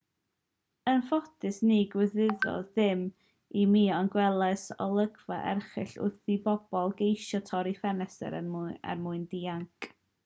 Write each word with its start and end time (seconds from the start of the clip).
yn 0.91 1.01
ffodus 1.09 1.57
ni 1.71 1.75
ddigwyddodd 1.91 2.71
dim 2.79 3.03
i 3.63 3.65
mi 3.75 3.83
ond 3.97 4.11
gwelais 4.15 4.63
olygfa 4.87 5.37
erchyll 5.51 6.01
wrth 6.07 6.33
i 6.37 6.39
bobl 6.49 6.97
geisio 7.03 7.43
torri 7.51 7.75
ffenestri 7.83 8.33
er 8.41 9.05
mwyn 9.07 9.29
dianc 9.37 9.91